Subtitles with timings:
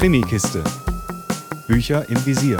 [0.00, 0.64] Krimikiste.
[1.68, 2.56] Bücher im Visier.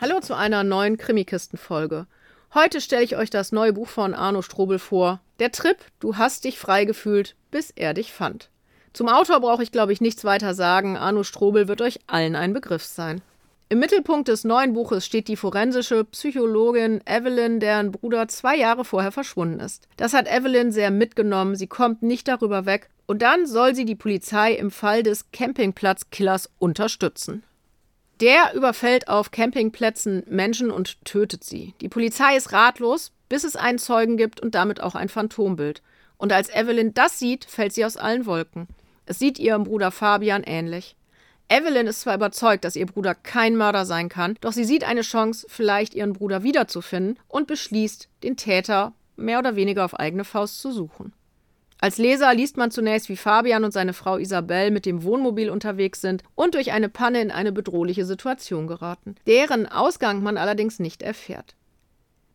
[0.00, 2.06] Hallo zu einer neuen Krimikisten-Folge.
[2.54, 5.20] Heute stelle ich euch das neue Buch von Arno Strobel vor.
[5.38, 8.48] Der Trip, du hast dich frei gefühlt, bis er dich fand.
[8.94, 10.96] Zum Autor brauche ich, glaube ich, nichts weiter sagen.
[10.96, 13.20] Arno Strobel wird euch allen ein Begriff sein.
[13.72, 19.12] Im Mittelpunkt des neuen Buches steht die forensische Psychologin Evelyn, deren Bruder zwei Jahre vorher
[19.12, 19.88] verschwunden ist.
[19.96, 23.94] Das hat Evelyn sehr mitgenommen, sie kommt nicht darüber weg und dann soll sie die
[23.94, 27.44] Polizei im Fall des Campingplatzkillers unterstützen.
[28.20, 31.72] Der überfällt auf Campingplätzen Menschen und tötet sie.
[31.80, 35.80] Die Polizei ist ratlos, bis es einen Zeugen gibt und damit auch ein Phantombild.
[36.18, 38.68] Und als Evelyn das sieht, fällt sie aus allen Wolken.
[39.06, 40.94] Es sieht ihrem Bruder Fabian ähnlich.
[41.52, 45.02] Evelyn ist zwar überzeugt, dass ihr Bruder kein Mörder sein kann, doch sie sieht eine
[45.02, 50.60] Chance, vielleicht ihren Bruder wiederzufinden und beschließt, den Täter mehr oder weniger auf eigene Faust
[50.60, 51.12] zu suchen.
[51.78, 56.00] Als Leser liest man zunächst, wie Fabian und seine Frau Isabel mit dem Wohnmobil unterwegs
[56.00, 61.02] sind und durch eine Panne in eine bedrohliche Situation geraten, deren Ausgang man allerdings nicht
[61.02, 61.54] erfährt.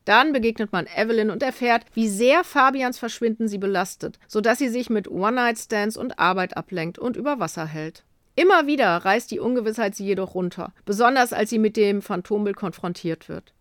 [0.05, 4.91] Dann begegnet man Evelyn und erfährt, wie sehr Fabians Verschwinden sie belastet, sodass sie sich
[4.91, 8.03] mit One-Night-Stands und Arbeit ablenkt und über Wasser hält.
[8.37, 13.29] Immer wieder reißt die Ungewissheit sie jedoch runter, besonders als sie mit dem Phantombild konfrontiert
[13.29, 13.55] wird.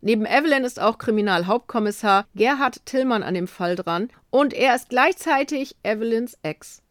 [0.00, 5.76] Neben Evelyn ist auch Kriminalhauptkommissar Gerhard Tillmann an dem Fall dran und er ist gleichzeitig
[5.84, 6.82] Evelyns Ex.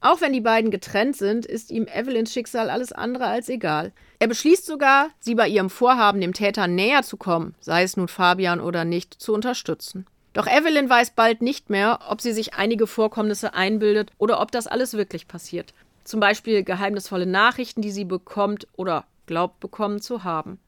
[0.00, 3.92] Auch wenn die beiden getrennt sind, ist ihm Evelyns Schicksal alles andere als egal.
[4.18, 8.08] Er beschließt sogar, sie bei ihrem Vorhaben, dem Täter näher zu kommen, sei es nun
[8.08, 10.06] Fabian oder nicht, zu unterstützen.
[10.32, 14.66] Doch Evelyn weiß bald nicht mehr, ob sie sich einige Vorkommnisse einbildet oder ob das
[14.66, 15.72] alles wirklich passiert.
[16.04, 20.58] Zum Beispiel geheimnisvolle Nachrichten, die sie bekommt oder glaubt bekommen zu haben.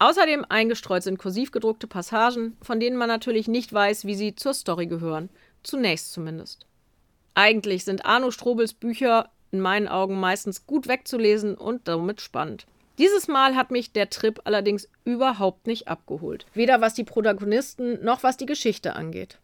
[0.00, 4.52] Außerdem eingestreut sind kursiv gedruckte Passagen, von denen man natürlich nicht weiß, wie sie zur
[4.52, 5.30] Story gehören.
[5.62, 6.66] Zunächst zumindest.
[7.34, 12.66] Eigentlich sind Arno Strobels Bücher in meinen Augen meistens gut wegzulesen und damit spannend.
[12.98, 16.46] Dieses Mal hat mich der Trip allerdings überhaupt nicht abgeholt.
[16.54, 19.38] Weder was die Protagonisten noch was die Geschichte angeht.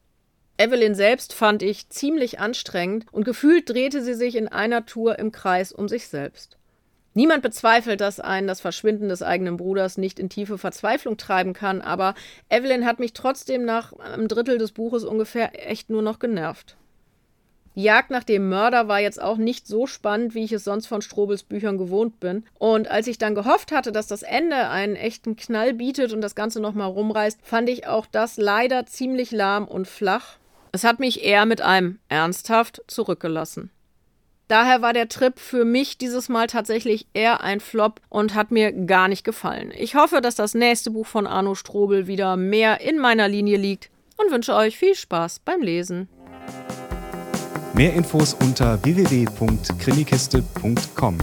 [0.61, 5.33] Evelyn selbst fand ich ziemlich anstrengend und gefühlt drehte sie sich in einer Tour im
[5.33, 6.59] Kreis um sich selbst.
[7.15, 11.81] Niemand bezweifelt, dass einen das Verschwinden des eigenen Bruders nicht in tiefe Verzweiflung treiben kann,
[11.81, 12.15] aber
[12.51, 16.77] Evelyn hat mich trotzdem nach einem Drittel des Buches ungefähr echt nur noch genervt.
[17.75, 20.89] Die Jagd nach dem Mörder war jetzt auch nicht so spannend, wie ich es sonst
[20.89, 22.45] von Strobels Büchern gewohnt bin.
[22.59, 26.35] Und als ich dann gehofft hatte, dass das Ende einen echten Knall bietet und das
[26.35, 30.40] Ganze nochmal rumreißt, fand ich auch das leider ziemlich lahm und flach.
[30.73, 33.71] Es hat mich eher mit einem ernsthaft zurückgelassen.
[34.49, 38.73] Daher war der Trip für mich dieses Mal tatsächlich eher ein Flop und hat mir
[38.73, 39.73] gar nicht gefallen.
[39.77, 43.91] Ich hoffe, dass das nächste Buch von Arno Strobel wieder mehr in meiner Linie liegt
[44.17, 46.09] und wünsche euch viel Spaß beim Lesen.
[47.75, 51.19] Mehr Infos unter www.krimikiste.com.